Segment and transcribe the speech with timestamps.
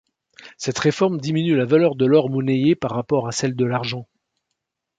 [0.57, 4.07] Cette réforme diminue la valeur de l'or monnayé par rapport à celle de l'argent.